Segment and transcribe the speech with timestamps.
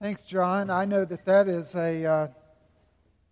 [0.00, 0.70] Thanks, John.
[0.70, 2.28] I know that that is a uh,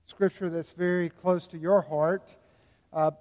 [0.06, 2.34] scripture that's very close to your heart.
[2.92, 3.12] Uh,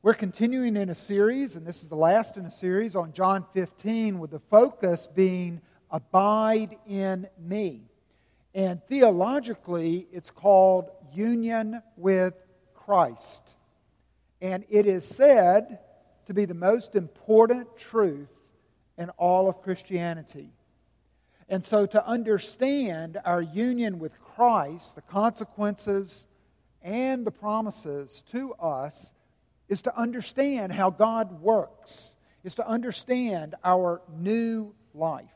[0.00, 3.44] we're continuing in a series, and this is the last in a series on John
[3.52, 7.82] 15, with the focus being Abide in Me.
[8.54, 12.32] And theologically, it's called Union with
[12.72, 13.56] Christ.
[14.40, 15.80] And it is said
[16.24, 18.30] to be the most important truth
[18.96, 20.48] in all of Christianity.
[21.48, 26.26] And so, to understand our union with Christ, the consequences
[26.82, 29.12] and the promises to us,
[29.68, 35.30] is to understand how God works, is to understand our new life.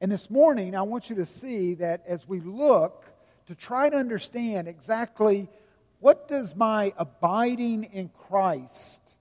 [0.00, 3.06] And this morning, I want you to see that as we look
[3.46, 5.48] to try to understand exactly
[6.00, 9.16] what does my abiding in Christ,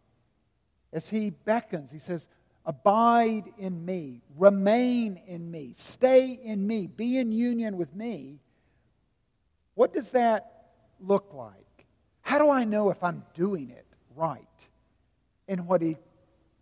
[0.93, 2.27] as He beckons, He says,
[2.67, 8.39] Abide in me, remain in me, stay in me, be in union with me.
[9.73, 10.67] What does that
[10.99, 11.85] look like?
[12.21, 13.87] How do I know if I'm doing it
[14.17, 14.67] right?
[15.47, 15.95] And what he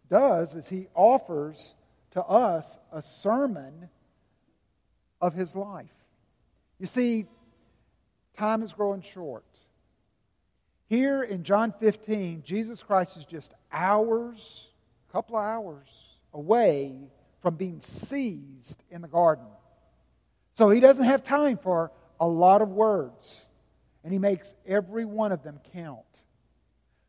[0.09, 1.73] does is he offers
[2.12, 3.90] to us a sermon
[5.19, 5.90] of his life.
[6.78, 7.25] You see,
[8.38, 9.45] time is growing short.
[10.88, 14.69] Here in John 15, Jesus Christ is just hours
[15.16, 15.88] couple of hours
[16.33, 16.94] away
[17.39, 19.45] from being seized in the garden.
[20.55, 23.47] So he doesn't have time for a lot of words,
[24.03, 26.02] and he makes every one of them count.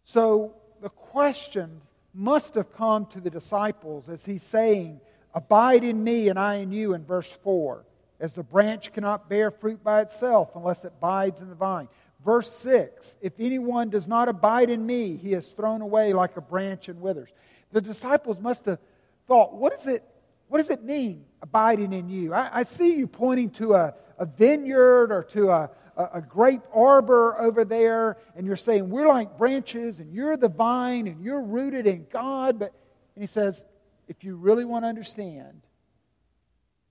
[0.04, 1.80] So the question
[2.14, 5.00] must have come to the disciples as he's saying,
[5.34, 7.84] Abide in me and I in you, in verse 4,
[8.20, 11.88] as the branch cannot bear fruit by itself unless it abides in the vine.
[12.24, 16.40] Verse 6 If anyone does not abide in me, he is thrown away like a
[16.40, 17.30] branch and withers.
[17.72, 18.78] The disciples must have
[19.26, 20.04] thought, what, is it,
[20.48, 22.32] what does it mean, abiding in you?
[22.32, 26.62] I, I see you pointing to a, a vineyard or to a, a, a grape
[26.72, 31.42] arbor over there, and you're saying, we're like branches, and you're the vine, and you're
[31.42, 32.58] rooted in God.
[32.58, 32.72] But,
[33.14, 33.64] and he says,
[34.08, 35.62] if you really want to understand,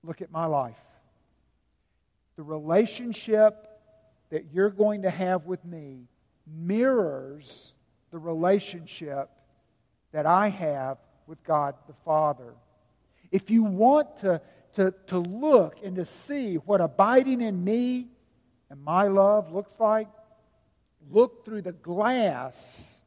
[0.03, 0.79] look at my life.
[2.35, 3.67] The relationship
[4.29, 6.09] that you're going to have with me
[6.45, 7.75] mirrors
[8.11, 9.29] the relationship
[10.15, 12.53] that I have with God the Father.
[13.33, 14.39] If you want to,
[14.75, 18.07] to, to look and to see what abiding in me
[18.69, 20.07] and my love looks like,
[21.11, 23.01] look through the glass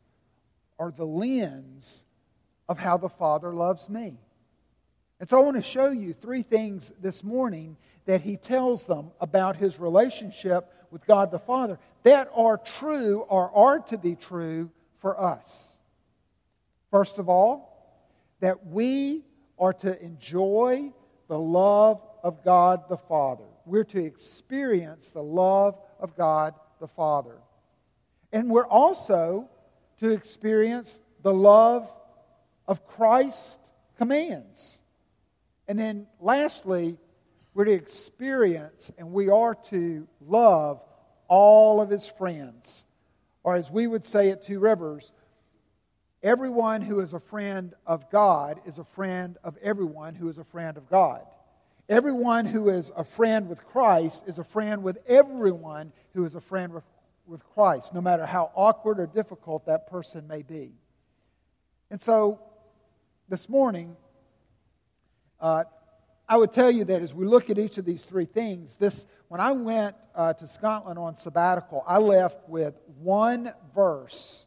[0.77, 2.05] or the lens
[2.69, 4.19] of how the Father loves me.
[5.19, 9.13] And so I want to show you three things this morning that he tells them
[9.19, 14.71] about his relationship with God the Father that are true or are to be true
[14.99, 15.78] for us.
[16.91, 17.69] First of all,
[18.41, 19.25] that we
[19.59, 20.93] are to enjoy
[21.29, 23.45] the love of God the Father.
[23.67, 27.37] We're to experience the love of God the Father.
[28.33, 29.49] And we're also
[30.01, 31.91] to experience the love
[32.67, 34.81] of Christ's commands.
[35.67, 36.99] And then lastly,
[37.55, 40.83] we're to experience and we are to love
[41.27, 42.87] all of his friends.
[43.43, 45.13] Or as we would say at Two Rivers,
[46.23, 50.45] Everyone who is a friend of God is a friend of everyone who is a
[50.45, 51.23] friend of God.
[51.89, 56.41] Everyone who is a friend with Christ is a friend with everyone who is a
[56.41, 56.85] friend with,
[57.27, 60.73] with Christ, no matter how awkward or difficult that person may be.
[61.89, 62.41] And so,
[63.29, 63.97] this morning,
[65.41, 65.65] uh,
[66.29, 69.07] I would tell you that as we look at each of these three things, this
[69.29, 74.47] when I went uh, to Scotland on sabbatical, I left with one verse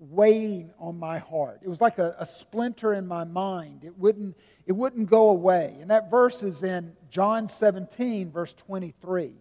[0.00, 1.60] weighing on my heart.
[1.62, 3.84] It was like a, a, splinter in my mind.
[3.84, 4.34] It wouldn't,
[4.66, 5.76] it wouldn't go away.
[5.80, 9.34] And that verse is in John 17, verse 23.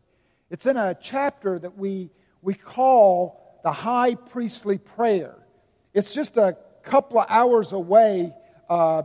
[0.50, 2.10] It's in a chapter that we,
[2.42, 5.36] we call the high priestly prayer.
[5.94, 8.34] It's just a couple of hours away,
[8.70, 9.04] uh,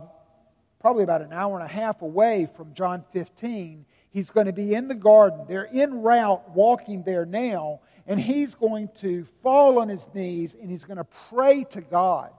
[0.79, 3.85] probably about an hour and a half away from John 15.
[4.11, 5.45] He's going to be in the garden.
[5.47, 10.69] They're en route walking there now and he's going to fall on his knees and
[10.69, 12.31] he's going to pray to God.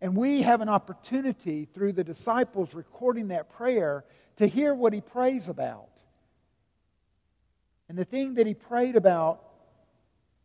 [0.00, 4.04] And we have an opportunity through the disciples recording that prayer
[4.36, 5.88] to hear what he prays about.
[7.88, 9.42] And the thing that he prayed about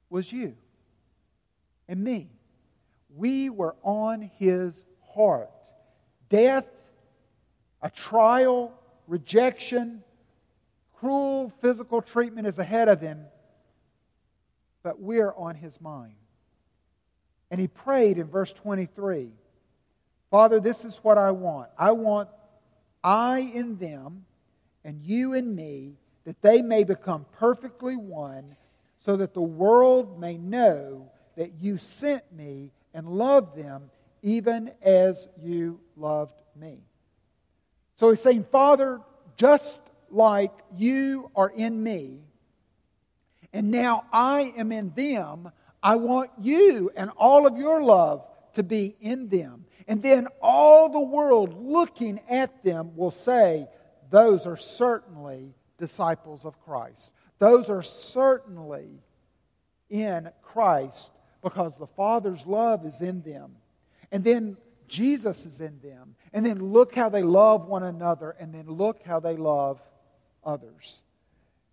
[0.10, 0.56] was you
[1.88, 2.30] and me.
[3.16, 5.52] We were on his heart.
[6.30, 6.66] Death,
[7.82, 8.74] a trial,
[9.08, 10.04] rejection,
[10.96, 13.26] cruel physical treatment is ahead of him
[14.84, 16.16] but we're on his mind.
[17.50, 19.32] And he prayed in verse 23
[20.30, 21.70] Father, this is what I want.
[21.78, 22.28] I want
[23.04, 24.26] I in them
[24.84, 25.94] and you in me,
[26.26, 28.56] that they may become perfectly one,
[28.98, 33.90] so that the world may know that you sent me and loved them
[34.22, 36.80] even as you loved me.
[37.96, 39.02] So he's saying, Father,
[39.36, 42.20] just like you are in me,
[43.54, 45.52] and now I am in them,
[45.82, 49.66] I want you and all of your love to be in them.
[49.88, 53.68] And then all the world looking at them will say,
[54.10, 57.12] Those are certainly disciples of Christ.
[57.40, 59.02] Those are certainly
[59.90, 61.12] in Christ
[61.42, 63.56] because the Father's love is in them.
[64.12, 64.58] And then
[64.88, 66.16] Jesus is in them.
[66.32, 68.32] And then look how they love one another.
[68.40, 69.82] And then look how they love
[70.46, 71.04] others.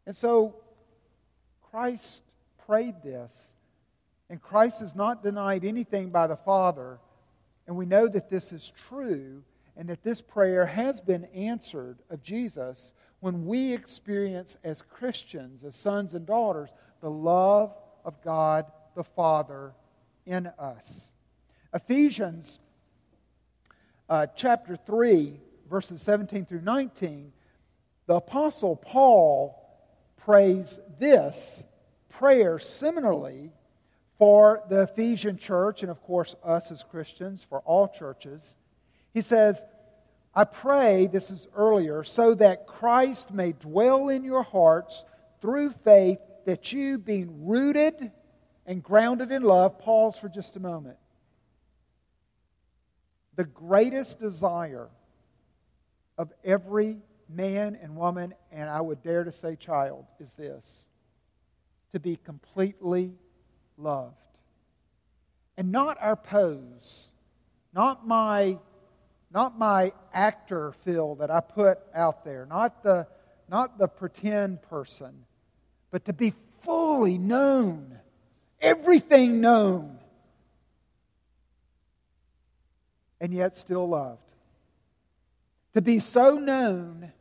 [0.07, 0.57] And so
[1.71, 2.23] Christ
[2.67, 3.55] prayed this.
[4.29, 6.99] And Christ has not denied anything by the Father.
[7.67, 9.43] And we know that this is true
[9.77, 15.75] and that this prayer has been answered of Jesus when we experience as Christians, as
[15.75, 16.71] sons and daughters,
[17.01, 17.75] the love
[18.05, 19.73] of God the Father
[20.27, 21.13] in us.
[21.73, 22.59] Ephesians
[24.09, 27.33] uh, chapter 3, verses 17 through 19,
[28.07, 29.60] the Apostle Paul
[30.25, 31.65] prays this
[32.09, 33.53] prayer similarly
[34.19, 38.57] for the Ephesian church, and of course, us as Christians, for all churches.
[39.15, 39.65] He says,
[40.35, 45.05] I pray, this is earlier, so that Christ may dwell in your hearts
[45.41, 48.13] through faith, that you, being rooted
[48.67, 50.99] and grounded in love, pause for just a moment.
[53.37, 54.91] The greatest desire
[56.19, 56.99] of every
[57.35, 60.87] man and woman, and I would dare to say child, is this.
[61.93, 63.13] To be completely
[63.77, 64.17] loved.
[65.57, 67.11] And not our pose,
[67.73, 68.59] not my
[69.33, 73.07] not my actor feel that I put out there, not the,
[73.49, 75.25] not the pretend person,
[75.91, 77.99] but to be fully known,
[78.61, 79.99] everything known,
[83.21, 84.21] and yet still loved.
[85.75, 87.13] To be so known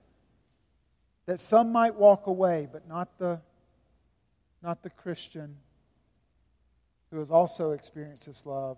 [1.30, 3.40] that some might walk away, but not the,
[4.62, 5.56] not the Christian
[7.12, 8.78] who has also experienced this love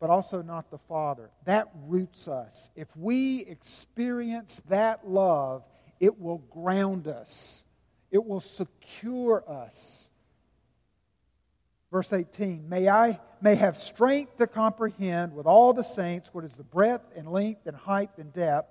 [0.00, 1.30] but also not the Father.
[1.44, 2.70] That roots us.
[2.76, 5.64] If we experience that love,
[6.00, 7.64] it will ground us,
[8.10, 10.08] it will secure us.
[11.90, 16.54] Verse 18, may I may have strength to comprehend with all the saints what is
[16.54, 18.70] the breadth and length and height and depth,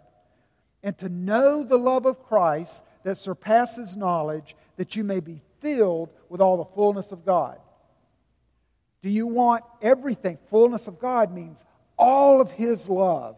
[0.83, 6.09] and to know the love of Christ that surpasses knowledge, that you may be filled
[6.27, 7.57] with all the fullness of God.
[9.01, 10.37] Do you want everything?
[10.49, 11.63] Fullness of God means
[11.97, 13.37] all of His love,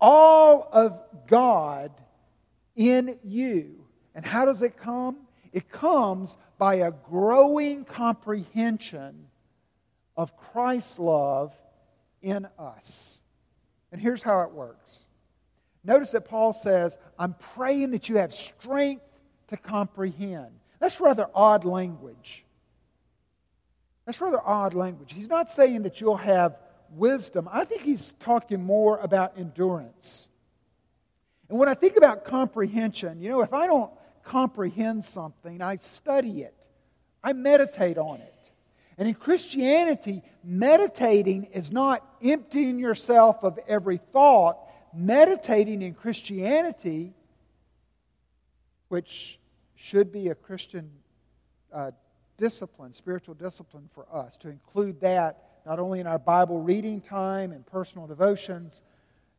[0.00, 1.92] all of God
[2.74, 3.84] in you.
[4.14, 5.18] And how does it come?
[5.52, 9.26] It comes by a growing comprehension
[10.16, 11.54] of Christ's love
[12.22, 13.20] in us.
[13.92, 15.07] And here's how it works.
[15.88, 19.06] Notice that Paul says, I'm praying that you have strength
[19.46, 20.50] to comprehend.
[20.80, 22.44] That's rather odd language.
[24.04, 25.14] That's rather odd language.
[25.14, 26.58] He's not saying that you'll have
[26.90, 27.48] wisdom.
[27.50, 30.28] I think he's talking more about endurance.
[31.48, 33.90] And when I think about comprehension, you know, if I don't
[34.24, 36.54] comprehend something, I study it,
[37.24, 38.52] I meditate on it.
[38.98, 44.67] And in Christianity, meditating is not emptying yourself of every thought.
[44.94, 47.12] Meditating in Christianity,
[48.88, 49.38] which
[49.74, 50.90] should be a Christian
[51.72, 51.92] uh,
[52.36, 57.52] discipline, spiritual discipline for us, to include that not only in our Bible reading time
[57.52, 58.82] and personal devotions,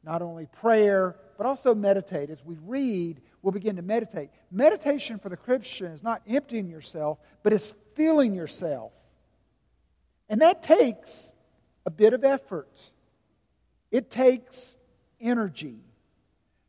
[0.03, 2.29] not only prayer, but also meditate.
[2.29, 4.29] As we read, we'll begin to meditate.
[4.51, 8.91] Meditation for the Christian is not emptying yourself, but it's filling yourself.
[10.29, 11.33] And that takes
[11.85, 12.91] a bit of effort,
[13.91, 14.77] it takes
[15.21, 15.79] energy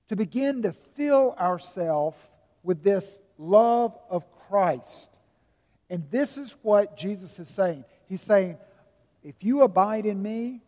[0.09, 2.16] to begin to fill ourselves
[2.62, 5.19] with this love of Christ.
[5.88, 7.85] And this is what Jesus is saying.
[8.09, 8.59] He's saying,
[9.23, 10.62] if you abide in me,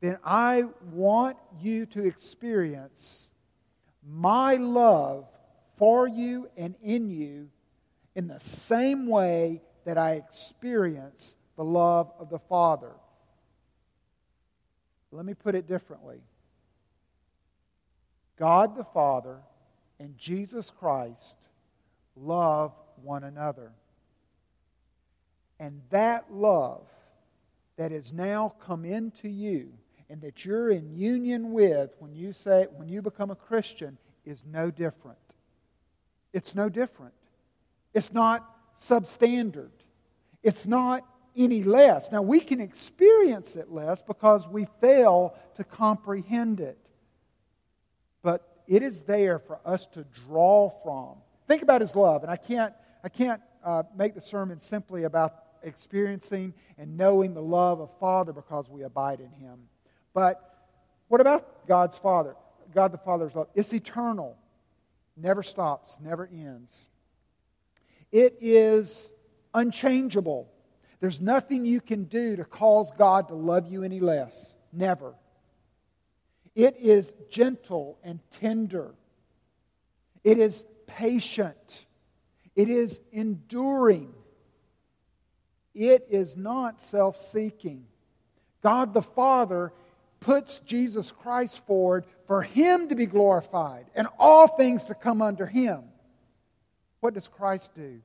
[0.00, 3.30] then I want you to experience
[4.06, 5.26] my love
[5.76, 7.48] for you and in you
[8.14, 12.92] in the same way that I experience the love of the Father.
[15.10, 16.20] Let me put it differently
[18.36, 19.38] God the Father
[19.98, 21.36] and Jesus Christ
[22.16, 22.72] love
[23.02, 23.72] one another.
[25.58, 26.86] And that love
[27.76, 29.72] that has now come into you
[30.10, 34.44] and that you're in union with when you say when you become a Christian is
[34.46, 35.18] no different.
[36.32, 37.14] it's no different.
[37.94, 38.48] It's not
[38.78, 39.70] substandard.
[40.42, 41.04] It's not
[41.36, 42.10] any less.
[42.10, 46.78] Now, we can experience it less because we fail to comprehend it.
[48.22, 51.16] But it is there for us to draw from.
[51.46, 52.22] Think about His love.
[52.22, 57.42] And I can't, I can't uh, make the sermon simply about experiencing and knowing the
[57.42, 59.58] love of Father because we abide in Him.
[60.14, 60.40] But
[61.08, 62.36] what about God's Father?
[62.74, 63.48] God the Father's love.
[63.54, 64.36] It's eternal,
[65.16, 66.88] never stops, never ends.
[68.10, 69.12] It is
[69.54, 70.50] unchangeable.
[71.00, 74.54] There's nothing you can do to cause God to love you any less.
[74.72, 75.14] Never.
[76.54, 78.94] It is gentle and tender.
[80.22, 81.86] It is patient.
[82.54, 84.12] It is enduring.
[85.74, 87.86] It is not self seeking.
[88.62, 89.72] God the Father
[90.20, 95.46] puts Jesus Christ forward for Him to be glorified and all things to come under
[95.46, 95.82] Him.
[97.00, 98.00] What does Christ do?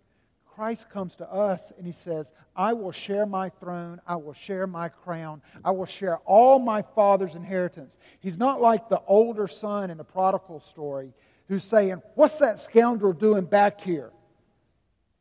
[0.58, 4.66] Christ comes to us and he says, I will share my throne, I will share
[4.66, 7.96] my crown, I will share all my father's inheritance.
[8.22, 11.14] He's not like the older son in the prodigal story
[11.48, 14.12] who's saying, What's that scoundrel doing back here?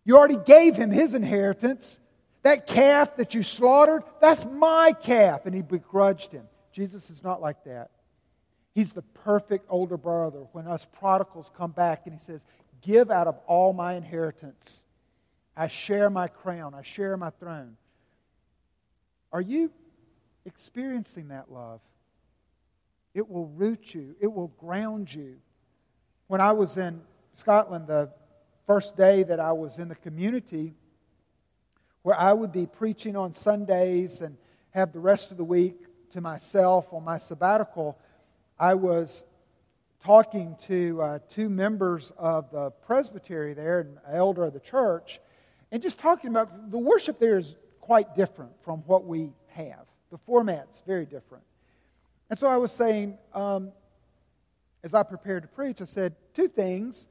[0.06, 2.00] You already gave him his inheritance.
[2.42, 5.44] That calf that you slaughtered, that's my calf.
[5.44, 6.46] And he begrudged him.
[6.72, 7.90] Jesus is not like that.
[8.74, 12.42] He's the perfect older brother when us prodigals come back and he says,
[12.80, 14.84] Give out of all my inheritance.
[15.56, 17.76] I share my crown, I share my throne.
[19.32, 19.70] Are you
[20.44, 21.80] experiencing that love?
[23.14, 25.36] It will root you, it will ground you.
[26.26, 27.00] When I was in
[27.32, 28.10] Scotland, the
[28.66, 30.74] first day that I was in the community,
[32.02, 34.36] where I would be preaching on Sundays and
[34.70, 37.98] have the rest of the week to myself on my sabbatical,
[38.58, 39.24] I was
[40.04, 45.20] talking to uh, two members of the presbytery there, an elder of the church,
[45.76, 49.84] and just talking about the worship there is quite different from what we have.
[50.10, 51.44] The format's very different.
[52.30, 53.72] And so I was saying, um,
[54.82, 57.08] as I prepared to preach, I said two things.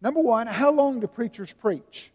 [0.00, 2.10] Number one, how long do preachers preach?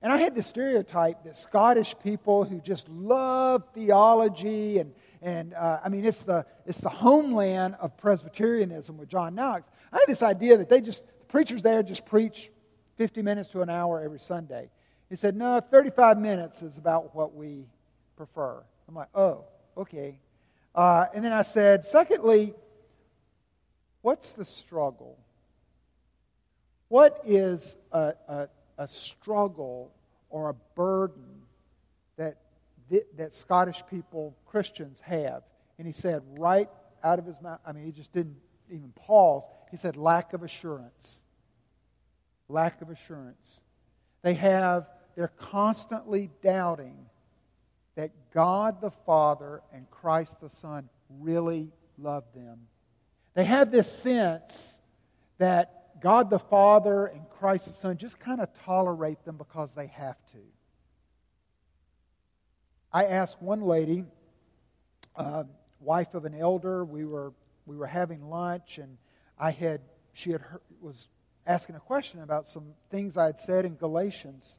[0.00, 5.80] And I had the stereotype that Scottish people who just love theology and, and uh,
[5.84, 9.70] I mean, it's the, it's the homeland of Presbyterianism with John Knox.
[9.92, 12.50] I had this idea that they just, the preachers there just preach
[12.96, 14.70] 50 minutes to an hour every Sunday.
[15.12, 17.66] He said, No, 35 minutes is about what we
[18.16, 18.62] prefer.
[18.88, 19.44] I'm like, Oh,
[19.76, 20.18] okay.
[20.74, 22.54] Uh, and then I said, Secondly,
[24.00, 25.18] what's the struggle?
[26.88, 29.92] What is a, a, a struggle
[30.30, 31.42] or a burden
[32.16, 32.38] that,
[33.18, 35.42] that Scottish people, Christians, have?
[35.76, 36.70] And he said, right
[37.04, 38.36] out of his mouth, I mean, he just didn't
[38.70, 39.44] even pause.
[39.70, 41.22] He said, lack of assurance.
[42.48, 43.60] Lack of assurance.
[44.22, 46.96] They have they're constantly doubting
[47.94, 50.88] that God the Father and Christ the Son
[51.20, 52.60] really love them.
[53.34, 54.78] They have this sense
[55.38, 59.86] that God the Father and Christ the Son just kind of tolerate them because they
[59.88, 60.38] have to.
[62.92, 64.04] I asked one lady,
[65.16, 65.44] uh,
[65.80, 67.32] wife of an elder, we were,
[67.64, 68.98] we were having lunch, and
[69.38, 69.80] I had,
[70.12, 71.08] she had heard, was
[71.46, 74.58] asking a question about some things I had said in Galatians.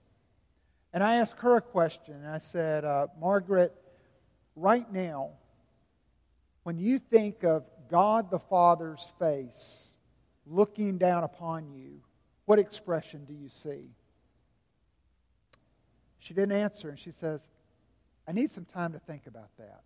[0.94, 3.74] And I asked her a question, and I said, uh, Margaret,
[4.56, 5.32] right now,
[6.62, 9.94] when you think of God the Father's face
[10.46, 12.02] looking down upon you,
[12.46, 13.90] what expression do you see?
[16.20, 17.50] She didn't answer, and she says,
[18.28, 19.82] I need some time to think about that.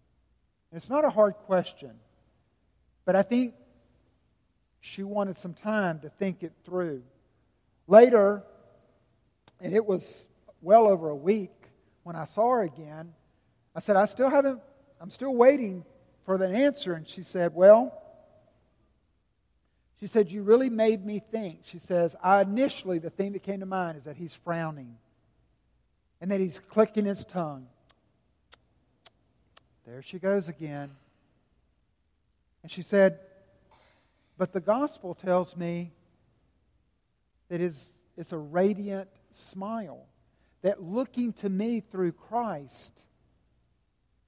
[0.71, 1.91] And it's not a hard question,
[3.05, 3.53] but I think
[4.81, 7.01] she wanted some time to think it through.
[7.87, 8.43] Later,
[9.61, 10.27] and it was
[10.61, 11.51] well over a week
[12.03, 13.13] when I saw her again.
[13.75, 14.61] I said, I still haven't,
[14.99, 15.85] I'm still waiting
[16.23, 16.93] for the answer.
[16.93, 18.01] And she said, Well,
[19.99, 21.59] she said, You really made me think.
[21.63, 24.97] She says, I initially, the thing that came to mind is that he's frowning
[26.21, 27.67] and that he's clicking his tongue.
[29.85, 30.91] There she goes again.
[32.63, 33.19] And she said,
[34.37, 35.91] But the gospel tells me
[37.49, 40.05] that it's, it's a radiant smile
[40.67, 42.91] that looking to me through Christ,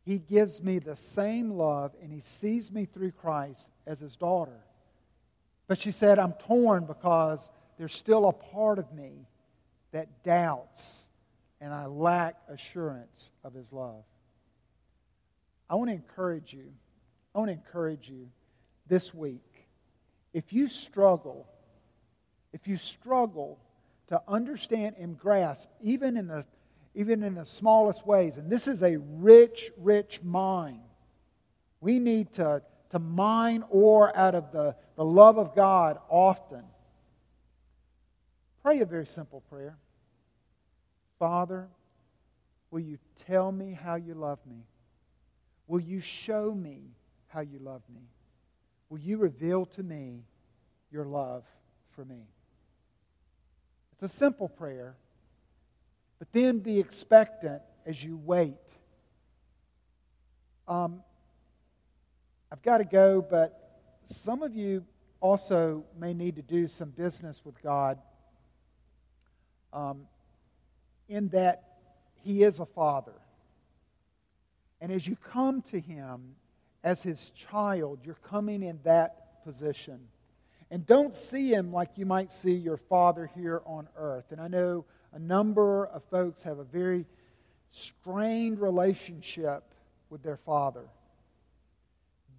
[0.05, 4.63] he gives me the same love and he sees me through Christ as his daughter.
[5.67, 9.27] But she said, I'm torn because there's still a part of me
[9.91, 11.09] that doubts
[11.59, 14.05] and I lack assurance of his love.
[15.69, 16.71] I want to encourage you.
[17.35, 18.29] I want to encourage you
[18.87, 19.67] this week.
[20.31, 21.49] If you struggle,
[22.53, 23.59] if you struggle
[24.09, 26.45] to understand and grasp, even in the,
[26.93, 28.37] even in the smallest ways.
[28.37, 30.81] And this is a rich, rich mine.
[31.79, 36.63] We need to, to mine ore out of the, the love of God often.
[38.63, 39.77] Pray a very simple prayer
[41.19, 41.67] Father,
[42.71, 42.97] will you
[43.27, 44.63] tell me how you love me?
[45.67, 46.95] Will you show me
[47.27, 48.01] how you love me?
[48.89, 50.23] Will you reveal to me
[50.91, 51.43] your love
[51.91, 52.23] for me?
[54.01, 54.95] It's a simple prayer,
[56.19, 58.55] but then be expectant as you wait.
[60.69, 61.03] Um,
[62.49, 64.85] I've got to go, but some of you
[65.19, 67.99] also may need to do some business with God
[69.73, 70.07] um,
[71.09, 71.63] in that
[72.23, 73.19] He is a Father.
[74.79, 76.35] And as you come to Him
[76.85, 80.07] as His child, you're coming in that position.
[80.71, 84.25] And don't see him like you might see your father here on earth.
[84.31, 87.05] And I know a number of folks have a very
[87.71, 89.63] strained relationship
[90.09, 90.85] with their father.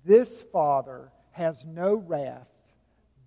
[0.04, 2.48] This father has no wrath.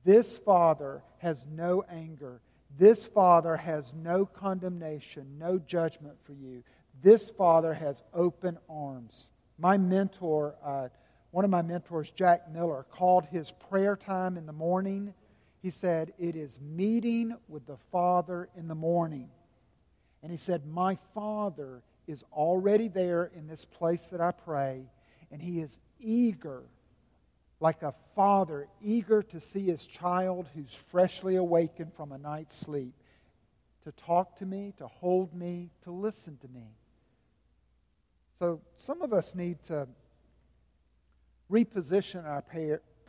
[0.04, 2.42] This father has no anger.
[2.78, 6.64] This father has no condemnation, no judgment for you.
[7.02, 9.30] This father has open arms.
[9.58, 10.90] My mentor, uh,
[11.34, 15.16] one of my mentors, Jack Miller, called his prayer time in the morning.
[15.64, 19.30] He said, It is meeting with the Father in the morning.
[20.22, 24.84] And he said, My Father is already there in this place that I pray,
[25.32, 26.62] and he is eager,
[27.60, 32.94] like a father, eager to see his child who's freshly awakened from a night's sleep,
[33.86, 36.76] to talk to me, to hold me, to listen to me.
[38.38, 39.88] So some of us need to
[41.52, 42.44] reposition our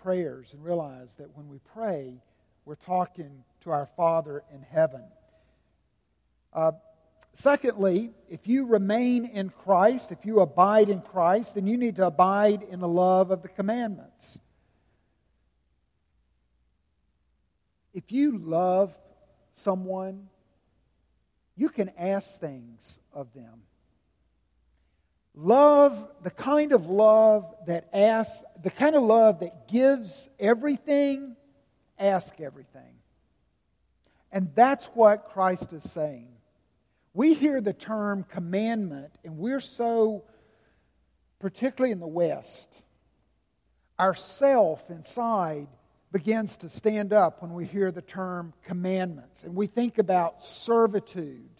[0.03, 2.21] prayers and realize that when we pray,
[2.65, 5.03] we're talking to our Father in heaven.
[6.53, 6.73] Uh,
[7.33, 12.07] secondly, if you remain in Christ, if you abide in Christ, then you need to
[12.07, 14.39] abide in the love of the commandments.
[17.93, 18.95] If you love
[19.53, 20.29] someone,
[21.57, 23.63] you can ask things of them.
[25.35, 31.35] Love, the kind of love that asks, the kind of love that gives everything,
[31.99, 32.95] ask everything.
[34.31, 36.29] And that's what Christ is saying.
[37.15, 40.25] We hear the term commandment, and we're so,
[41.41, 42.85] particularly in the West,
[43.99, 45.69] our self inside
[46.13, 49.43] begins to stand up when we hear the term commandments.
[49.43, 51.51] And we think about servitude,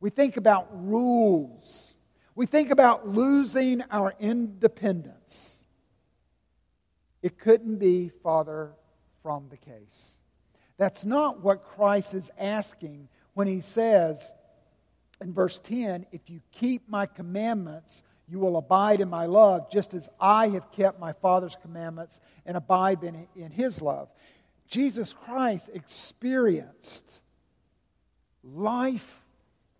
[0.00, 1.96] we think about rules
[2.38, 5.58] we think about losing our independence.
[7.20, 8.74] It couldn't be farther
[9.24, 10.18] from the case.
[10.76, 14.34] That's not what Christ is asking when he says
[15.20, 19.92] in verse 10 if you keep my commandments, you will abide in my love, just
[19.92, 24.10] as I have kept my Father's commandments and abide in, in his love.
[24.68, 27.20] Jesus Christ experienced
[28.44, 29.24] life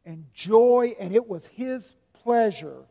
[0.04, 1.94] and joy, and it was his
[2.28, 2.84] pleasure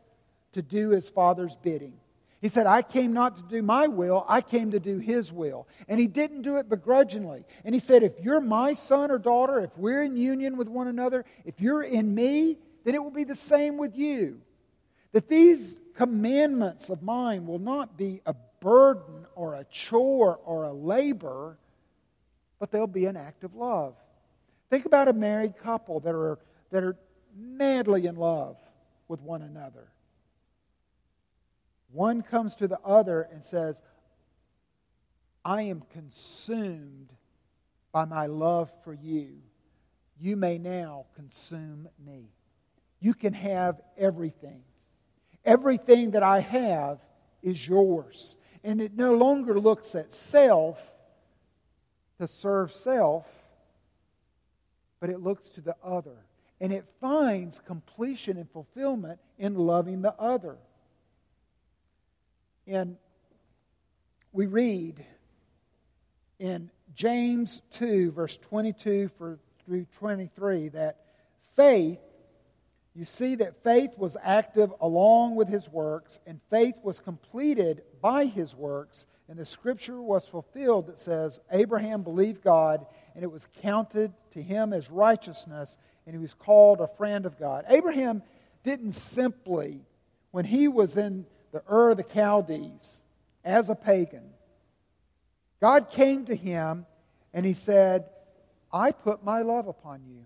[0.50, 1.92] to do his Father's bidding.
[2.40, 5.68] He said, I came not to do my will, I came to do his will.
[5.86, 7.44] And he didn't do it begrudgingly.
[7.64, 10.88] And he said, If you're my son or daughter, if we're in union with one
[10.88, 14.40] another, if you're in me, then it will be the same with you.
[15.12, 20.72] That these commandments of mine will not be a burden or a chore or a
[20.72, 21.58] labor,
[22.58, 23.94] but they'll be an act of love.
[24.68, 26.40] Think about a married couple that are,
[26.72, 26.96] that are
[27.36, 28.56] madly in love
[29.08, 29.88] with one another.
[31.90, 33.80] One comes to the other and says,
[35.44, 37.10] I am consumed
[37.90, 39.38] by my love for you.
[40.20, 42.28] You may now consume me.
[43.00, 44.62] You can have everything.
[45.44, 46.98] Everything that I have
[47.42, 48.36] is yours.
[48.62, 50.78] And it no longer looks at self
[52.18, 53.26] to serve self,
[55.00, 56.16] but it looks to the other
[56.60, 60.56] and it finds completion and fulfillment in loving the other.
[62.66, 62.96] And
[64.32, 65.04] we read
[66.38, 70.96] in James 2, verse 22 through 23, that
[71.56, 71.98] faith,
[72.94, 78.26] you see that faith was active along with his works, and faith was completed by
[78.26, 83.46] his works, and the scripture was fulfilled that says, Abraham believed God, and it was
[83.62, 85.76] counted to him as righteousness
[86.08, 87.66] and he was called a friend of God.
[87.68, 88.22] Abraham
[88.64, 89.82] didn't simply,
[90.30, 93.02] when he was in the Ur of the Chaldees
[93.44, 94.24] as a pagan,
[95.60, 96.86] God came to him
[97.34, 98.08] and he said,
[98.72, 100.24] I put my love upon you.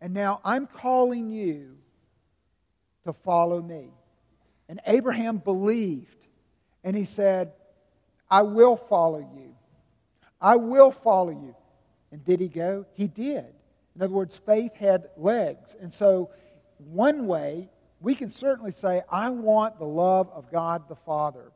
[0.00, 1.76] And now I'm calling you
[3.04, 3.90] to follow me.
[4.66, 6.26] And Abraham believed,
[6.82, 7.52] and he said,
[8.30, 9.54] I will follow you.
[10.40, 11.54] I will follow you.
[12.10, 12.86] And did he go?
[12.94, 13.52] He did.
[13.96, 15.74] In other words, faith had legs.
[15.80, 16.30] And so,
[16.78, 21.50] one way, we can certainly say, I want the love of God the Father.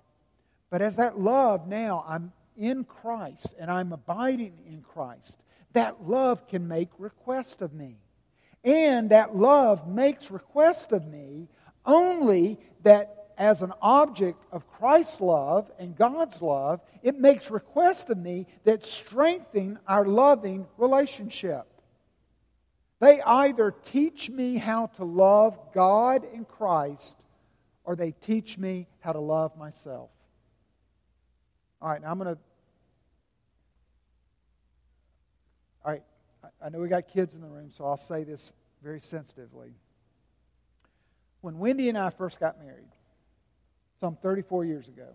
[0.70, 5.38] But as that love now, I'm in Christ and I'm abiding in Christ,
[5.74, 7.96] that love can make request of me.
[8.64, 11.48] And that love makes request of me
[11.84, 18.18] only that as an object of Christ's love and God's love, it makes request of
[18.18, 21.66] me that strengthen our loving relationship.
[23.00, 27.16] They either teach me how to love God and Christ,
[27.84, 30.10] or they teach me how to love myself.
[31.80, 32.40] All right, now I'm going to.
[35.82, 36.02] All right,
[36.62, 39.72] I know we got kids in the room, so I'll say this very sensitively.
[41.40, 42.90] When Wendy and I first got married,
[43.98, 45.08] some 34 years ago,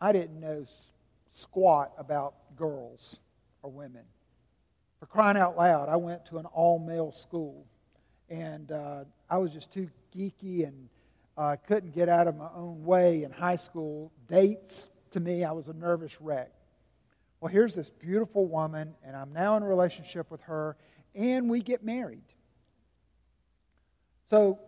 [0.00, 0.66] I didn't know
[1.30, 3.20] squat about girls
[3.60, 4.04] or women.
[5.00, 7.66] For crying out loud, I went to an all male school,
[8.28, 10.88] and uh, I was just too geeky and
[11.36, 14.10] uh, couldn't get out of my own way in high school.
[14.28, 16.50] Dates, to me, I was a nervous wreck.
[17.40, 20.76] Well, here's this beautiful woman, and I'm now in a relationship with her,
[21.14, 22.24] and we get married.
[24.28, 24.58] So,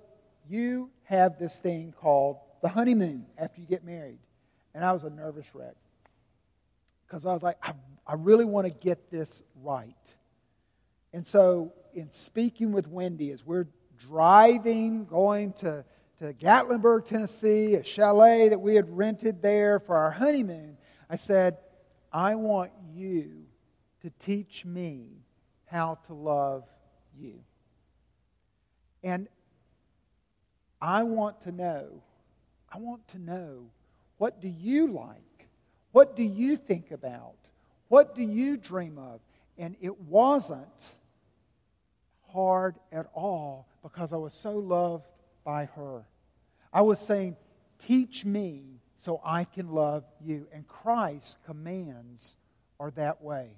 [0.48, 4.18] you have this thing called the honeymoon after you get married.
[4.74, 5.74] And I was a nervous wreck
[7.06, 7.72] because I was like, I,
[8.06, 10.14] I really want to get this right.
[11.12, 13.66] And so, in speaking with Wendy, as we're
[13.98, 15.84] driving, going to,
[16.18, 20.76] to Gatlinburg, Tennessee, a chalet that we had rented there for our honeymoon,
[21.08, 21.58] I said,
[22.12, 23.44] I want you
[24.02, 25.08] to teach me
[25.66, 26.64] how to love
[27.18, 27.40] you.
[29.02, 29.28] And
[30.80, 32.02] I want to know,
[32.72, 33.70] I want to know,
[34.18, 35.48] what do you like?
[35.92, 37.36] What do you think about?
[37.88, 39.20] What do you dream of?
[39.58, 40.94] And it wasn't
[42.32, 45.06] hard at all because I was so loved
[45.44, 46.04] by her.
[46.72, 47.36] I was saying,
[47.78, 50.46] Teach me so I can love you.
[50.52, 52.34] And Christ's commands
[52.78, 53.48] are that way.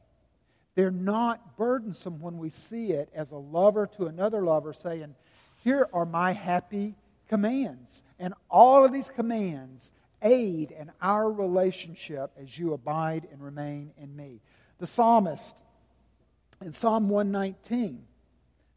[0.75, 5.15] They're not burdensome when we see it as a lover to another lover saying,
[5.57, 6.95] Here are my happy
[7.29, 8.03] commands.
[8.19, 9.91] And all of these commands
[10.23, 14.41] aid in our relationship as you abide and remain in me.
[14.79, 15.63] The psalmist
[16.61, 18.05] in Psalm 119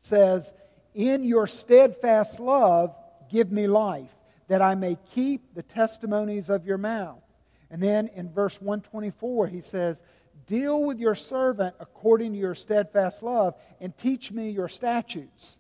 [0.06, 0.54] says,
[0.94, 2.96] In your steadfast love,
[3.30, 4.16] give me life,
[4.48, 7.22] that I may keep the testimonies of your mouth.
[7.70, 10.04] And then in verse 124, he says,
[10.48, 15.58] Deal with your servant according to your steadfast love, and teach me your statutes.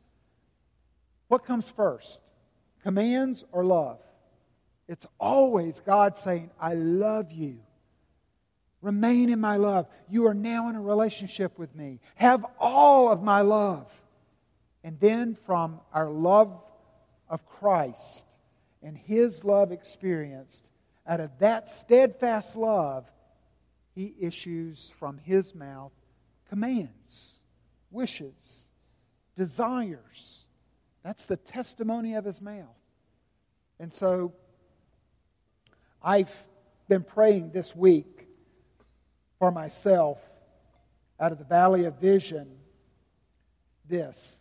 [1.27, 2.21] What comes first,
[2.83, 3.99] commands or love?
[4.87, 7.57] It's always God saying, I love you.
[8.83, 9.87] Remain in my love.
[10.07, 11.99] You are now in a relationship with me.
[12.13, 13.91] Have all of my love.
[14.85, 16.61] And then from our love
[17.27, 18.23] of Christ
[18.83, 20.69] and his love experienced,
[21.07, 23.09] out of that steadfast love,
[23.95, 25.91] he issues from his mouth
[26.47, 27.39] commands,
[27.89, 28.65] wishes,
[29.35, 30.45] desires.
[31.03, 32.77] That's the testimony of his mouth.
[33.79, 34.33] And so
[35.99, 36.35] I've
[36.87, 38.27] been praying this week
[39.39, 40.19] for myself
[41.19, 42.59] out of the valley of vision
[43.89, 44.37] this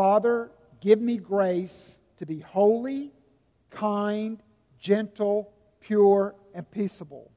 [0.00, 3.12] Father, give me grace to be holy,
[3.68, 4.42] kind,
[4.78, 7.30] gentle, pure, and peaceable,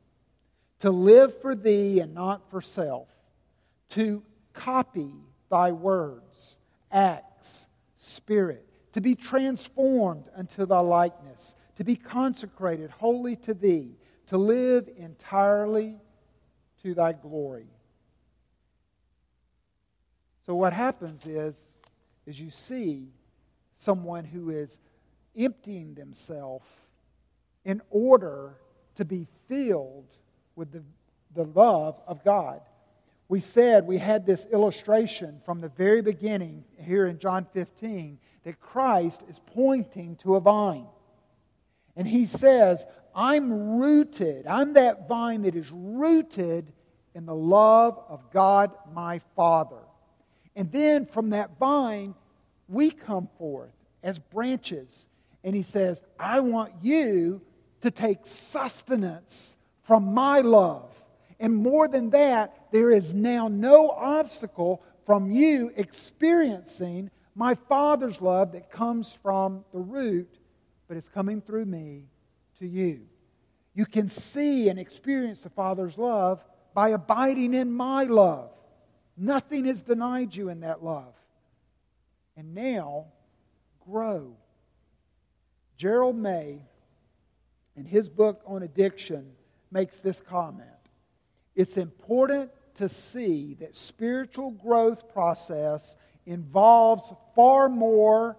[0.80, 3.10] to live for thee and not for self,
[3.90, 4.24] to
[4.54, 5.12] copy
[5.52, 6.58] thy words,
[6.90, 13.98] acts, spirit, to be transformed unto thy likeness, to be consecrated wholly to thee,
[14.28, 15.98] to live entirely
[16.82, 17.68] to thy glory.
[20.46, 21.73] So, what happens is
[22.26, 23.10] is you see
[23.76, 24.80] someone who is
[25.38, 26.68] emptying themselves
[27.66, 28.56] in order
[28.96, 30.08] to be filled
[30.56, 30.84] with the,
[31.34, 32.62] the love of God.
[33.28, 38.60] We said we had this illustration from the very beginning here in John 15 that
[38.60, 40.88] Christ is pointing to a vine.
[41.96, 46.72] And he says, I'm rooted, I'm that vine that is rooted
[47.16, 49.83] in the love of God my Father.
[50.56, 52.16] And then from that vine,
[52.68, 55.08] we come forth as branches.
[55.44, 57.42] And he says, I want you
[57.82, 60.90] to take sustenance from my love.
[61.40, 68.54] And more than that, there is now no obstacle from you experiencing my Father's love
[68.54, 70.30] that comes from the root,
[70.88, 72.06] but is coming through me
[72.60, 73.02] to you.
[73.74, 78.52] You can see and experience the Father's love by abiding in my love.
[79.16, 81.14] Nothing is denied you in that love.
[82.36, 83.06] And now,
[83.86, 84.36] grow.
[85.78, 86.62] Gerald May,
[87.76, 89.34] in his book on addiction,
[89.72, 90.70] makes this comment
[91.56, 95.96] It's important to see that spiritual growth process
[96.26, 98.38] involves far more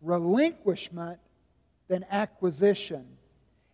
[0.00, 1.18] relinquishment
[1.88, 3.04] than acquisition.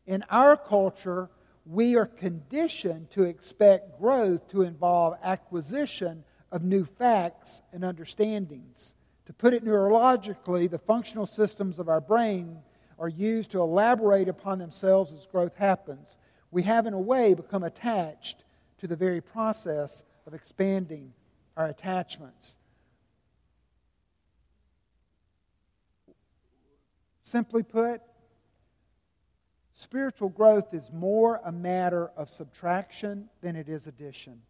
[0.06, 1.30] In our culture,
[1.66, 8.94] we are conditioned to expect growth to involve acquisition of new facts and understandings.
[9.26, 12.58] To put it neurologically, the functional systems of our brain
[12.98, 16.18] are used to elaborate upon themselves as growth happens.
[16.50, 18.44] We have, in a way, become attached
[18.78, 21.12] to the very process of expanding
[21.56, 22.56] our attachments.
[27.24, 28.02] Simply put,
[29.74, 34.40] spiritual growth is more a matter of subtraction than it is addition.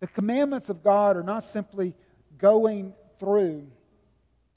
[0.00, 1.94] The commandments of God are not simply
[2.38, 3.66] going through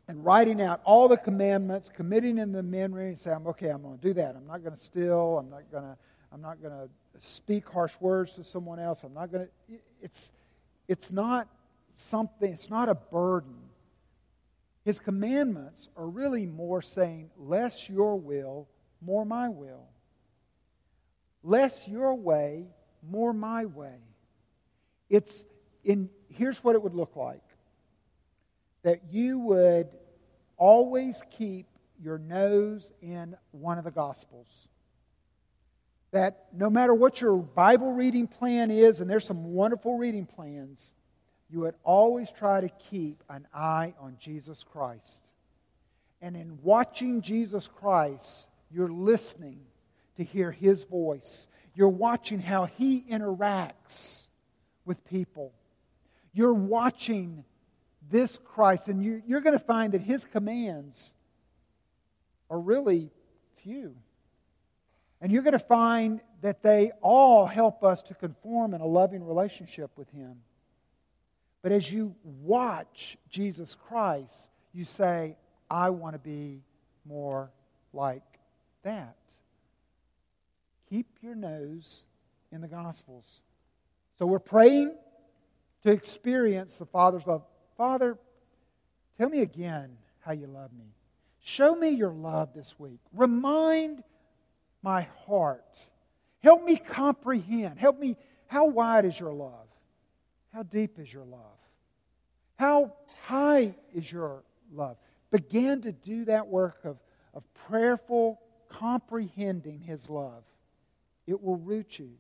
[0.08, 3.98] and writing out all the commandments, committing in the memory, and saying, okay, I'm going
[3.98, 4.36] to do that.
[4.36, 5.38] I'm not going to steal.
[5.38, 5.98] I'm not going to,
[6.34, 9.04] I'm not going to speak harsh words to someone else.
[9.04, 9.80] I'm not going to.
[10.02, 10.34] It's,
[10.88, 11.48] it's not
[11.96, 13.56] something, it's not a burden.
[14.84, 18.68] His commandments are really more saying, less your will,
[19.02, 19.88] more my will.
[21.44, 22.68] Less your way,
[23.10, 23.96] more my way.
[25.10, 25.46] It's
[25.84, 27.42] in, here's what it would look like
[28.84, 29.90] that you would
[30.58, 31.66] always keep
[32.02, 34.68] your nose in one of the Gospels.
[36.12, 40.94] That no matter what your Bible reading plan is, and there's some wonderful reading plans,
[41.50, 45.24] you would always try to keep an eye on Jesus Christ.
[46.22, 49.62] And in watching Jesus Christ, you're listening
[50.18, 51.48] to hear his voice.
[51.74, 54.28] You're watching how he interacts
[54.86, 55.54] with people.
[56.34, 57.46] You're watching
[58.10, 61.14] this Christ, and you, you're going to find that his commands
[62.50, 63.12] are really
[63.64, 63.96] few.
[65.22, 69.24] And you're going to find that they all help us to conform in a loving
[69.24, 70.38] relationship with him.
[71.62, 75.36] But as you watch Jesus Christ, you say,
[75.70, 76.62] I want to be
[77.06, 77.52] more
[77.92, 78.24] like
[78.90, 79.16] that.
[80.90, 82.06] Keep your nose
[82.52, 83.44] in the Gospels.
[84.18, 84.96] So we're praying
[85.84, 87.44] to experience the Father's love.
[87.78, 88.18] Father,
[89.18, 90.86] tell me again how you love me.
[91.40, 93.00] Show me your love this week.
[93.14, 94.04] Remind
[94.82, 95.78] my heart.
[96.42, 97.78] Help me comprehend.
[97.78, 98.18] Help me.
[98.48, 99.68] How wide is your love?
[100.52, 101.60] How deep is your love?
[102.56, 102.94] How
[103.26, 104.98] high is your love?
[105.30, 106.98] Begin to do that work of,
[107.36, 110.44] of prayerful comprehending His love.
[111.28, 112.12] It will root you.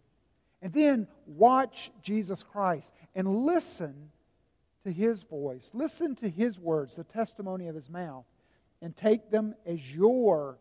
[0.61, 4.11] And then watch Jesus Christ and listen
[4.83, 8.25] to his voice, listen to his words, the testimony of his mouth,
[8.81, 10.57] and take them as your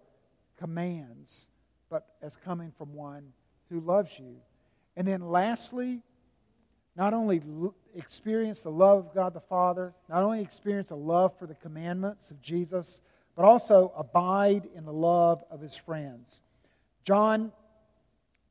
[0.56, 1.48] commands,
[1.90, 3.32] but as coming from one
[3.70, 4.36] who loves you.
[4.96, 6.02] And then lastly,
[6.96, 7.40] not only
[7.94, 12.30] experience the love of God the Father, not only experience a love for the commandments
[12.30, 13.00] of Jesus,
[13.38, 16.42] but also abide in the love of his friends.
[17.04, 17.52] John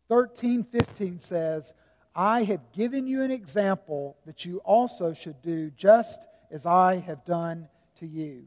[0.08, 1.74] 13, 15 says,
[2.16, 7.26] I have given you an example that you also should do just as I have
[7.26, 7.68] done
[8.00, 8.46] to you.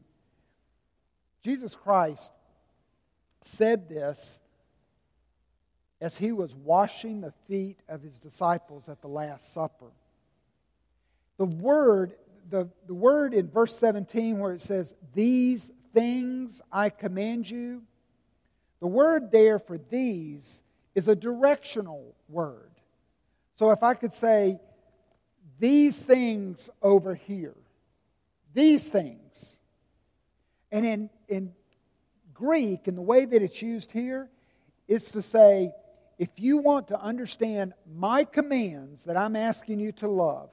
[1.43, 2.31] Jesus Christ
[3.41, 4.39] said this
[6.01, 9.91] as he was washing the feet of his disciples at the Last Supper.
[11.37, 12.15] The word,
[12.49, 17.83] the, the word in verse 17 where it says, These things I command you,
[18.79, 20.61] the word there for these
[20.95, 22.71] is a directional word.
[23.55, 24.59] So if I could say,
[25.59, 27.55] these things over here,
[28.53, 29.59] these things.
[30.71, 31.53] And in, in
[32.33, 34.29] Greek, in the way that it's used here,
[34.87, 35.71] it's to say,
[36.17, 40.49] if you want to understand my commands that I'm asking you to love,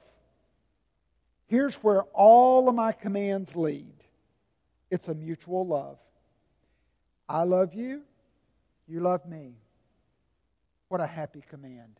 [1.47, 3.98] here's where all of my commands lead
[4.91, 5.97] it's a mutual love.
[7.27, 8.01] I love you,
[8.87, 9.53] you love me.
[10.87, 11.99] What a happy command.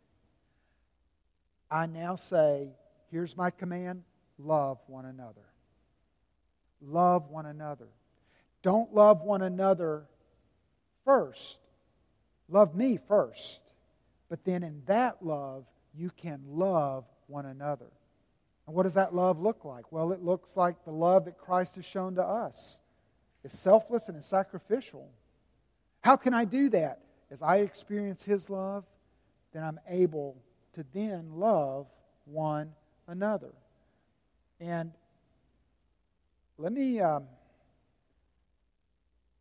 [1.69, 2.69] I now say,
[3.11, 4.03] here's my command
[4.39, 5.45] love one another.
[6.81, 7.87] Love one another.
[8.63, 10.05] Don't love one another
[11.05, 11.59] first.
[12.47, 13.61] Love me first.
[14.29, 17.91] But then in that love, you can love one another.
[18.69, 19.91] And what does that love look like?
[19.91, 22.81] Well, it looks like the love that Christ has shown to us.
[23.43, 25.09] It's selfless and it's sacrificial.
[26.01, 26.99] How can I do that?
[27.31, 28.85] As I experience His love,
[29.55, 30.37] then I'm able
[30.73, 31.87] to then love
[32.25, 32.73] one
[33.07, 33.55] another.
[34.59, 34.91] And
[36.59, 37.23] let me um,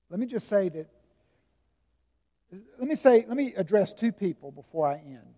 [0.08, 0.88] let me just say that.
[2.78, 3.26] Let me say.
[3.28, 5.34] Let me address two people before I end.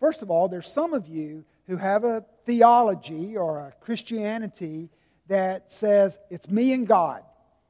[0.00, 4.90] First of all, there's some of you who have a theology or a Christianity
[5.28, 7.22] that says it's me and God.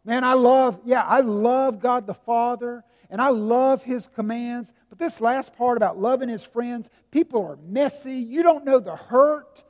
[0.05, 4.73] Man, I love, yeah, I love God the Father and I love His commands.
[4.91, 8.17] But this last part about loving His friends, people are messy.
[8.17, 9.65] You don't know the hurt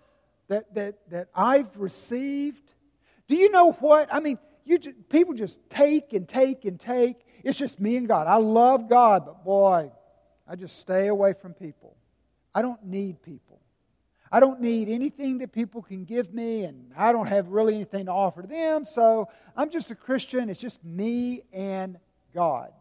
[0.48, 2.72] that, that, that I've received.
[3.28, 4.08] Do you know what?
[4.12, 7.16] I mean, you just, people just take and take and take.
[7.42, 8.26] It's just me and God.
[8.26, 9.90] I love God, but boy,
[10.48, 11.96] I just stay away from people.
[12.54, 13.60] I don't need people.
[14.34, 18.06] I don't need anything that people can give me, and I don't have really anything
[18.06, 20.50] to offer them, so I'm just a Christian.
[20.50, 21.98] It's just me and
[22.34, 22.72] God.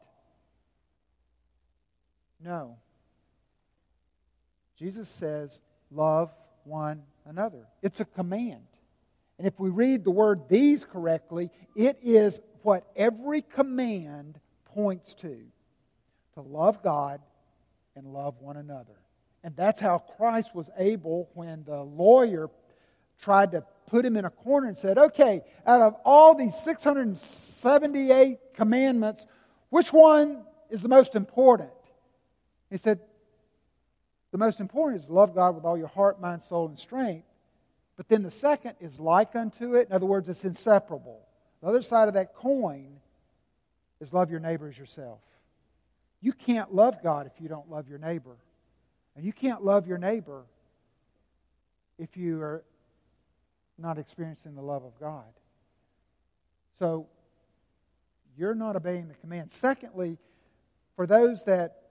[2.43, 2.77] No.
[4.79, 5.61] Jesus says,
[5.91, 7.67] love one another.
[7.83, 8.65] It's a command.
[9.37, 14.39] And if we read the word these correctly, it is what every command
[14.73, 15.37] points to
[16.33, 17.21] to love God
[17.95, 19.02] and love one another.
[19.43, 22.49] And that's how Christ was able, when the lawyer
[23.19, 28.37] tried to put him in a corner and said, Okay, out of all these 678
[28.53, 29.27] commandments,
[29.69, 31.71] which one is the most important?
[32.69, 32.99] He said,
[34.31, 37.27] The most important is love God with all your heart, mind, soul, and strength.
[37.97, 39.89] But then the second is like unto it.
[39.89, 41.19] In other words, it's inseparable.
[41.61, 42.99] The other side of that coin
[43.99, 45.19] is love your neighbor as yourself.
[46.19, 48.37] You can't love God if you don't love your neighbor.
[49.15, 50.43] And you can't love your neighbor
[51.97, 52.63] if you are
[53.77, 55.31] not experiencing the love of God.
[56.77, 57.07] So,
[58.37, 59.51] you're not obeying the command.
[59.51, 60.17] Secondly,
[60.95, 61.81] for those that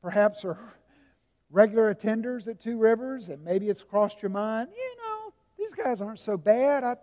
[0.00, 0.58] perhaps are
[1.50, 6.00] regular attenders at Two Rivers and maybe it's crossed your mind, you know, these guys
[6.00, 6.84] aren't so bad.
[6.84, 6.96] I,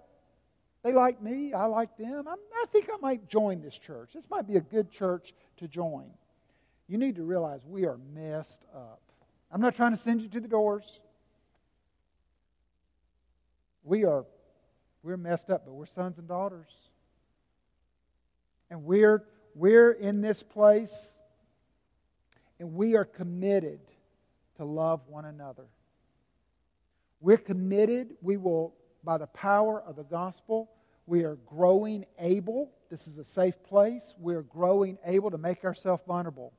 [0.84, 2.28] they like me, I like them.
[2.28, 4.12] I'm, I think I might join this church.
[4.14, 6.06] This might be a good church to join.
[6.88, 9.02] You need to realize we are messed up.
[9.52, 11.00] I'm not trying to send you to the doors.
[13.84, 14.26] We are
[15.02, 16.68] we're messed up, but we're sons and daughters.
[18.70, 19.24] And we're
[19.56, 21.16] we're in this place
[22.60, 23.80] and we are committed
[24.58, 25.66] to love one another.
[27.22, 30.70] We're committed, we will by the power of the gospel,
[31.06, 32.72] we are growing able.
[32.92, 34.14] This is a safe place.
[34.20, 36.54] We're growing able to make ourselves vulnerable.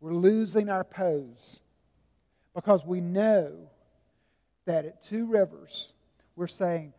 [0.00, 1.60] We're losing our pose
[2.54, 3.52] because we know
[4.66, 5.92] that at Two Rivers,
[6.36, 6.92] we're saying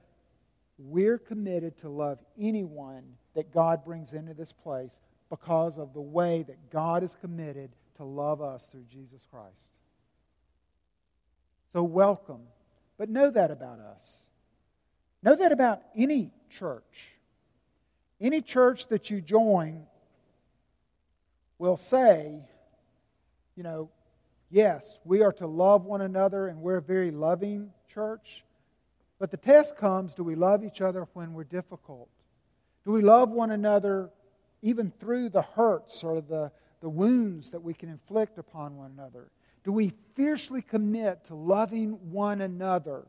[0.78, 3.04] we're committed to love anyone
[3.36, 8.04] that God brings into this place because of the way that God is committed to
[8.04, 9.72] love us through Jesus Christ.
[11.74, 12.42] So, welcome.
[12.98, 14.20] But know that about us.
[15.24, 17.16] Know that about any church.
[18.20, 19.86] Any church that you join
[21.58, 22.40] will say,
[23.56, 23.90] you know,
[24.52, 28.44] Yes, we are to love one another, and we're a very loving church.
[29.18, 32.10] But the test comes do we love each other when we're difficult?
[32.84, 34.10] Do we love one another
[34.62, 39.32] even through the hurts or the, the wounds that we can inflict upon one another?
[39.64, 43.06] Do we fiercely commit to loving one another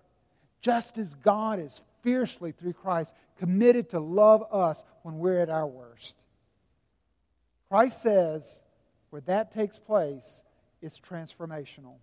[0.60, 5.66] just as God is fiercely, through Christ, committed to love us when we're at our
[5.66, 6.16] worst?
[7.68, 8.62] Christ says,
[9.10, 10.44] where that takes place,
[10.82, 11.94] it's transformational.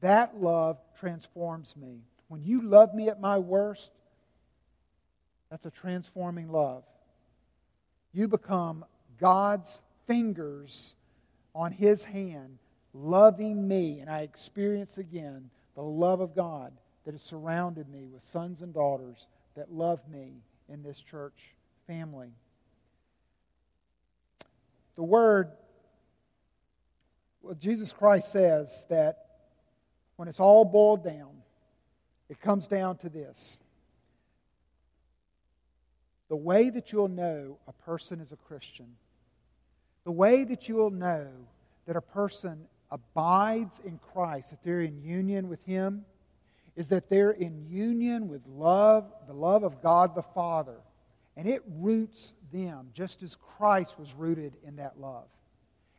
[0.00, 2.00] That love transforms me.
[2.28, 3.90] When you love me at my worst,
[5.50, 6.84] that's a transforming love.
[8.12, 8.84] You become
[9.18, 10.96] God's fingers
[11.54, 12.58] on His hand,
[12.94, 16.72] loving me, and I experience again the love of God
[17.04, 21.54] that has surrounded me with sons and daughters that love me in this church
[21.86, 22.30] family.
[24.96, 25.50] The word
[27.42, 29.26] well, Jesus Christ says that
[30.16, 31.30] when it's all boiled down,
[32.28, 33.58] it comes down to this.
[36.28, 38.96] The way that you'll know a person is a Christian,
[40.04, 41.26] the way that you'll know
[41.86, 46.04] that a person abides in Christ, that they're in union with Him,
[46.76, 50.76] is that they're in union with love, the love of God the Father.
[51.36, 55.26] And it roots them just as Christ was rooted in that love.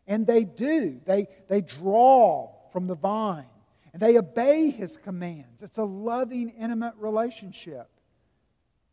[0.07, 0.99] And they do.
[1.05, 3.45] They, they draw from the vine.
[3.93, 5.61] And they obey his commands.
[5.61, 7.89] It's a loving, intimate relationship.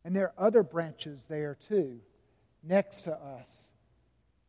[0.04, 2.00] And there are other branches there too,
[2.62, 3.70] next to us.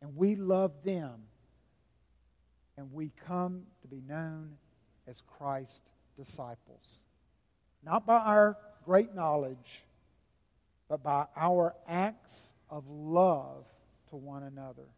[0.02, 1.22] And we love them.
[2.76, 4.56] And we come to be known
[5.06, 5.82] as Christ's
[6.16, 7.04] disciples.
[7.84, 9.84] Not by our great knowledge,
[10.88, 13.64] but by our acts of love
[14.10, 14.88] to one another.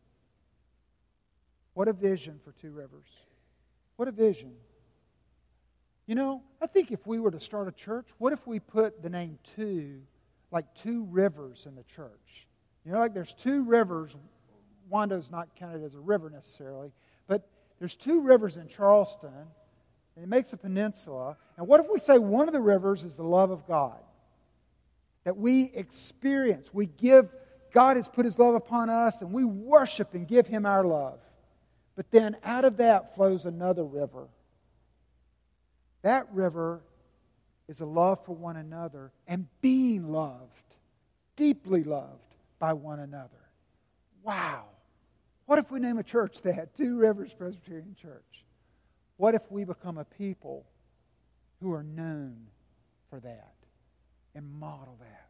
[1.74, 3.08] What a vision for Two Rivers.
[3.96, 4.52] What a vision.
[6.06, 9.02] You know, I think if we were to start a church, what if we put
[9.02, 10.00] the name two,
[10.50, 12.46] like two rivers in the church?
[12.84, 14.16] You know, like there's two rivers.
[14.90, 16.92] Wando's not counted as a river necessarily,
[17.26, 17.48] but
[17.78, 19.30] there's two rivers in Charleston,
[20.16, 21.36] and it makes a peninsula.
[21.56, 23.98] And what if we say one of the rivers is the love of God?
[25.24, 27.32] That we experience, we give,
[27.72, 31.20] God has put his love upon us, and we worship and give him our love.
[31.96, 34.26] But then out of that flows another river.
[36.02, 36.80] That river
[37.68, 40.76] is a love for one another and being loved,
[41.36, 43.28] deeply loved by one another.
[44.22, 44.64] Wow.
[45.46, 46.74] What if we name a church that?
[46.76, 48.44] Two Rivers Presbyterian Church.
[49.16, 50.66] What if we become a people
[51.60, 52.36] who are known
[53.10, 53.54] for that
[54.34, 55.28] and model that?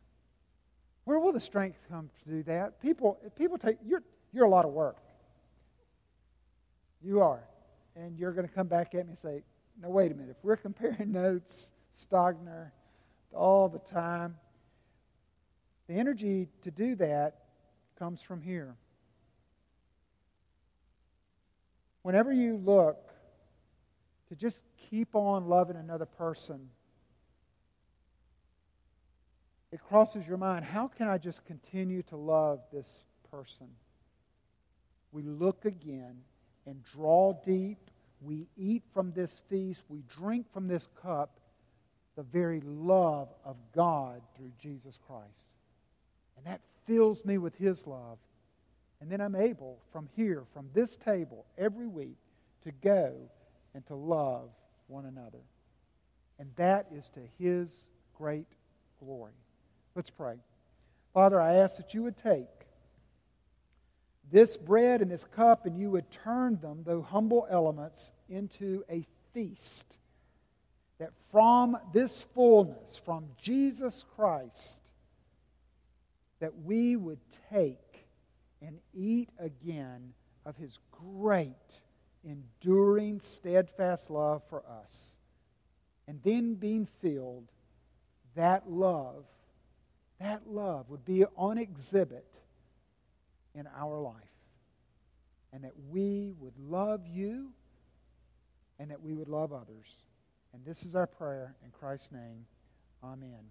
[1.05, 2.81] Where will the strength come to do that?
[2.81, 4.03] People, people take you're
[4.33, 4.97] you're a lot of work.
[7.05, 7.43] You are.
[7.97, 9.43] And you're going to come back at me and say,
[9.81, 10.37] no, wait a minute.
[10.39, 12.71] If we're comparing notes, Stogner,
[13.35, 14.37] all the time,
[15.89, 17.39] the energy to do that
[17.99, 18.77] comes from here.
[22.03, 23.13] Whenever you look
[24.29, 26.69] to just keep on loving another person,
[29.71, 33.69] it crosses your mind how can I just continue to love this person?
[35.13, 36.23] We look again
[36.67, 37.79] and draw deep.
[38.21, 41.41] We eat from this feast, we drink from this cup
[42.17, 45.29] the very love of God through Jesus Christ.
[46.37, 48.19] And that fills me with His love.
[49.01, 52.19] And then I'm able from here, from this table, every week,
[52.65, 53.15] to go
[53.75, 54.51] and to love
[54.87, 55.41] one another.
[56.39, 58.47] And that is to His great
[59.01, 59.33] glory.
[59.95, 60.37] Let's pray.
[61.13, 62.47] Father, I ask that you would take
[64.31, 69.05] this bread and this cup, and you would turn them, though humble elements, into a
[69.35, 69.99] feast.
[70.99, 74.81] That from this fullness, from Jesus Christ,
[76.41, 77.21] that we would
[77.51, 78.07] take
[78.61, 80.15] and eat again
[80.45, 81.81] of his great,
[82.25, 85.17] enduring, steadfast love for us.
[86.07, 87.49] And then being filled,
[88.35, 89.25] that love,
[90.21, 92.32] that love would be on exhibit
[93.55, 94.15] in our life.
[95.53, 97.51] And that we would love you
[98.79, 100.03] and that we would love others.
[100.53, 102.47] And this is our prayer in Christ's name.
[103.03, 103.51] Amen.